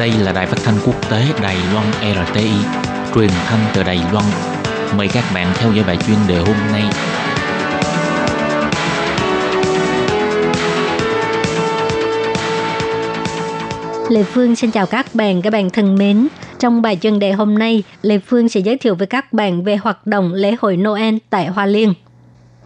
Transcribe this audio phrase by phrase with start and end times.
[0.00, 1.86] Đây là đài phát thanh quốc tế Đài Loan
[2.26, 2.50] RTI,
[3.14, 4.24] truyền thanh từ Đài Loan.
[4.96, 6.82] Mời các bạn theo dõi bài chuyên đề hôm nay.
[14.08, 16.28] Lê Phương xin chào các bạn, các bạn thân mến.
[16.58, 19.76] Trong bài chuyên đề hôm nay, Lê Phương sẽ giới thiệu với các bạn về
[19.76, 21.94] hoạt động lễ hội Noel tại Hoa Liên.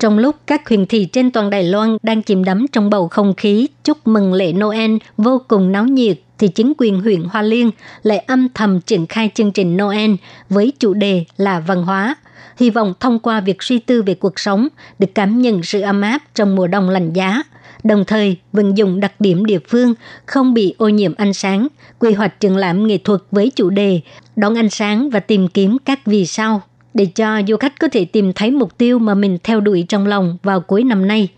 [0.00, 3.34] Trong lúc các huyền thị trên toàn Đài Loan đang chìm đắm trong bầu không
[3.34, 7.70] khí chúc mừng lễ Noel vô cùng náo nhiệt, thì chính quyền huyện Hoa Liên
[8.02, 10.10] lại âm thầm triển khai chương trình Noel
[10.48, 12.14] với chủ đề là văn hóa.
[12.56, 14.68] Hy vọng thông qua việc suy tư về cuộc sống
[14.98, 17.42] được cảm nhận sự ấm áp trong mùa đông lạnh giá,
[17.84, 19.94] đồng thời vận dụng đặc điểm địa phương
[20.26, 24.00] không bị ô nhiễm ánh sáng, quy hoạch triển lãm nghệ thuật với chủ đề
[24.36, 26.62] đón ánh sáng và tìm kiếm các vì sao
[26.94, 30.06] để cho du khách có thể tìm thấy mục tiêu mà mình theo đuổi trong
[30.06, 31.28] lòng vào cuối năm nay.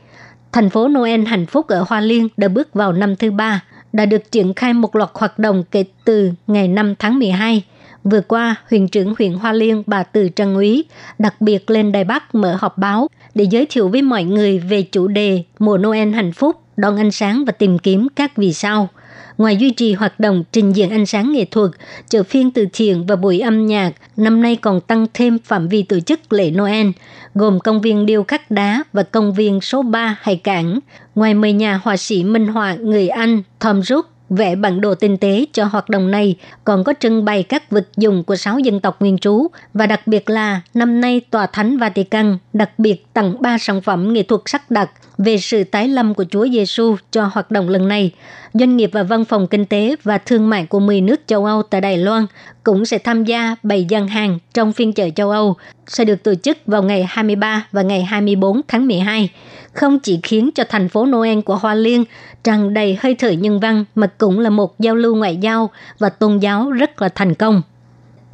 [0.53, 4.07] Thành phố Noel hạnh phúc ở Hoa Liên đã bước vào năm thứ ba, đã
[4.07, 7.65] được triển khai một loạt hoạt động kể từ ngày 5 tháng 12.
[8.05, 10.85] Vừa qua, huyện trưởng huyện Hoa Liên bà Từ Trần Úy
[11.19, 14.83] đặc biệt lên Đài Bắc mở họp báo để giới thiệu với mọi người về
[14.83, 18.89] chủ đề mùa Noel hạnh phúc, đón ánh sáng và tìm kiếm các vì sao–
[19.43, 21.71] Ngoài duy trì hoạt động trình diễn ánh sáng nghệ thuật,
[22.09, 25.83] chợ phiên từ thiện và buổi âm nhạc, năm nay còn tăng thêm phạm vi
[25.83, 26.87] tổ chức lễ Noel,
[27.35, 30.79] gồm công viên điêu khắc đá và công viên số 3 Hải Cảng.
[31.15, 35.17] Ngoài mời nhà họa sĩ minh họa người Anh Tom Rook vẽ bản đồ tinh
[35.17, 38.81] tế cho hoạt động này, còn có trưng bày các vật dụng của sáu dân
[38.81, 43.43] tộc nguyên trú và đặc biệt là năm nay Tòa Thánh Vatican đặc biệt tặng
[43.43, 47.31] ba sản phẩm nghệ thuật sắc đặc về sự tái lâm của Chúa Giêsu cho
[47.33, 48.11] hoạt động lần này.
[48.53, 51.63] Doanh nghiệp và văn phòng kinh tế và thương mại của 10 nước châu Âu
[51.63, 52.27] tại Đài Loan
[52.65, 56.35] cũng sẽ tham gia bày gian hàng trong phiên chợ châu Âu sẽ được tổ
[56.35, 59.31] chức vào ngày 23 và ngày 24 tháng 12
[59.73, 62.05] không chỉ khiến cho thành phố Noel của Hoa Liên
[62.45, 66.09] tràn đầy hơi thở nhân văn mà cũng là một giao lưu ngoại giao và
[66.09, 67.63] tôn giáo rất là thành công.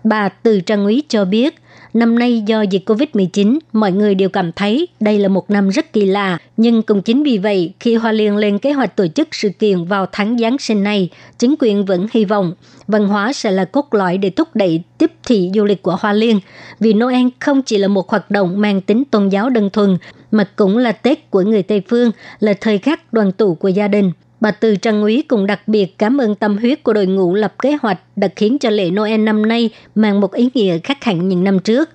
[0.04, 1.54] Bà Từ Trang Úy cho biết,
[1.94, 5.93] năm nay do dịch Covid-19, mọi người đều cảm thấy đây là một năm rất
[5.93, 6.38] kỳ lạ.
[6.56, 9.84] Nhưng cũng chính vì vậy, khi Hoa Liên lên kế hoạch tổ chức sự kiện
[9.84, 12.53] vào tháng Giáng sinh này, chính quyền vẫn hy vọng
[12.87, 16.12] văn hóa sẽ là cốt lõi để thúc đẩy tiếp thị du lịch của Hoa
[16.12, 16.41] Liên.
[16.81, 19.99] Vì Noel không chỉ là một hoạt động mang tính tôn giáo đơn thuần,
[20.31, 22.10] mà cũng là Tết của người Tây Phương,
[22.41, 24.12] là thời khắc đoàn tụ của gia đình.
[24.41, 27.54] Bà Từ Trần Úy cũng đặc biệt cảm ơn tâm huyết của đội ngũ lập
[27.62, 31.28] kế hoạch đã khiến cho lễ Noel năm nay mang một ý nghĩa khác hẳn
[31.28, 31.91] những năm trước.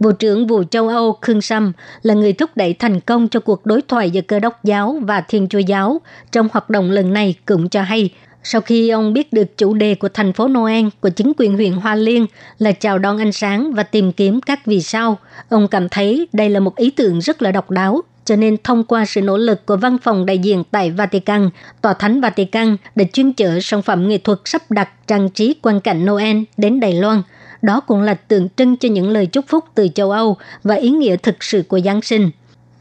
[0.00, 1.72] bộ trưởng vụ châu Âu Khương Sâm
[2.02, 5.20] là người thúc đẩy thành công cho cuộc đối thoại giữa cơ đốc giáo và
[5.20, 6.00] thiên chúa giáo
[6.32, 8.10] trong hoạt động lần này cũng cho hay
[8.42, 11.72] sau khi ông biết được chủ đề của thành phố Noel của chính quyền huyện
[11.72, 12.26] Hoa Liên
[12.58, 15.18] là chào đón ánh sáng và tìm kiếm các vì sao,
[15.48, 18.02] ông cảm thấy đây là một ý tưởng rất là độc đáo.
[18.28, 21.50] Cho nên thông qua sự nỗ lực của văn phòng đại diện tại Vatican,
[21.80, 25.80] Tòa Thánh Vatican đã chuyên chở sản phẩm nghệ thuật sắp đặt trang trí quan
[25.80, 27.22] cảnh Noel đến Đài Loan.
[27.62, 30.90] Đó cũng là tượng trưng cho những lời chúc phúc từ châu Âu và ý
[30.90, 32.30] nghĩa thực sự của Giáng sinh.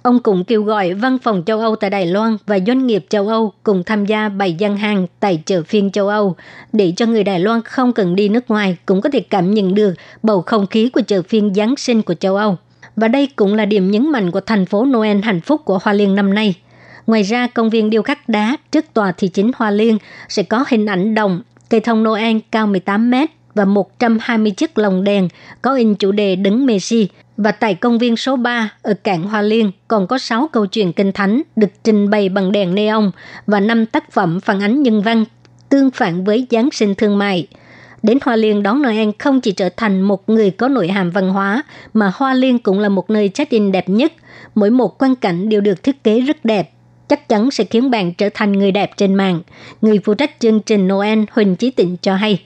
[0.01, 3.27] Ông cũng kêu gọi văn phòng châu Âu tại Đài Loan và doanh nghiệp châu
[3.27, 6.35] Âu cùng tham gia bày gian hàng tại chợ phiên châu Âu
[6.73, 9.75] để cho người Đài Loan không cần đi nước ngoài cũng có thể cảm nhận
[9.75, 9.93] được
[10.23, 12.57] bầu không khí của chợ phiên Giáng sinh của châu Âu.
[12.97, 15.93] Và đây cũng là điểm nhấn mạnh của thành phố Noel hạnh phúc của Hoa
[15.93, 16.55] Liên năm nay.
[17.07, 19.97] Ngoài ra, công viên điêu khắc đá trước tòa thị chính Hoa Liên
[20.29, 25.03] sẽ có hình ảnh đồng cây thông Noel cao 18 mét và 120 chiếc lồng
[25.03, 25.29] đèn
[25.61, 27.07] có in chủ đề đứng Messi
[27.37, 30.93] và tại công viên số 3 ở cảng Hoa Liên còn có 6 câu chuyện
[30.93, 33.11] kinh thánh được trình bày bằng đèn neon
[33.47, 35.25] và 5 tác phẩm phản ánh nhân văn
[35.69, 37.47] tương phản với Giáng sinh thương mại.
[38.03, 41.29] Đến Hoa Liên đón Noel không chỉ trở thành một người có nội hàm văn
[41.29, 41.63] hóa,
[41.93, 44.13] mà Hoa Liên cũng là một nơi check-in đẹp nhất.
[44.55, 46.71] Mỗi một quan cảnh đều được thiết kế rất đẹp,
[47.07, 49.41] chắc chắn sẽ khiến bạn trở thành người đẹp trên mạng.
[49.81, 52.41] Người phụ trách chương trình Noel Huỳnh Chí Tịnh cho hay.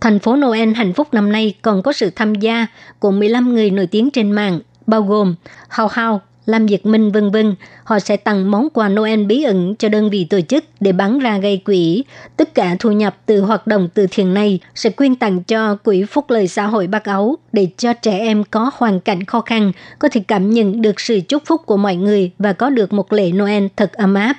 [0.00, 2.66] Thành phố Noel hạnh phúc năm nay còn có sự tham gia
[2.98, 5.34] của 15 người nổi tiếng trên mạng, bao gồm
[5.68, 7.54] Hao Hao, làm việc Minh vân vân.
[7.84, 11.18] Họ sẽ tặng món quà Noel bí ẩn cho đơn vị tổ chức để bán
[11.18, 12.04] ra gây quỹ.
[12.36, 16.04] Tất cả thu nhập từ hoạt động từ thiện này sẽ quyên tặng cho Quỹ
[16.04, 19.72] Phúc Lợi Xã hội Bắc Âu để cho trẻ em có hoàn cảnh khó khăn,
[19.98, 23.12] có thể cảm nhận được sự chúc phúc của mọi người và có được một
[23.12, 24.36] lễ Noel thật ấm áp.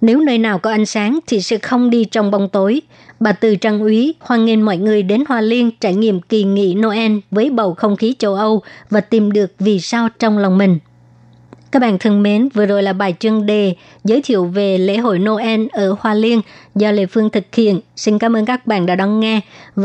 [0.00, 2.82] Nếu nơi nào có ánh sáng thì sẽ không đi trong bóng tối.
[3.20, 6.74] Bà Từ Trăng Úy hoan nghênh mọi người đến Hoa Liên trải nghiệm kỳ nghỉ
[6.74, 10.78] Noel với bầu không khí châu Âu và tìm được vì sao trong lòng mình.
[11.72, 13.74] Các bạn thân mến, vừa rồi là bài chuyên đề
[14.04, 16.40] giới thiệu về lễ hội Noel ở Hoa Liên
[16.74, 17.80] do Lê Phương thực hiện.
[17.96, 19.40] Xin cảm ơn các bạn đã đón nghe.